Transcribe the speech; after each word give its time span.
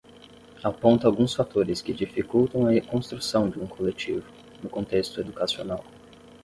aponta 0.63 1.05
alguns 1.05 1.35
fatores 1.35 1.79
que 1.79 1.93
dificultam 1.93 2.65
a 2.65 2.81
construção 2.81 3.47
de 3.51 3.59
um 3.59 3.67
coletivo, 3.67 4.25
no 4.63 4.67
contexto 4.67 5.21
educacional 5.21 5.85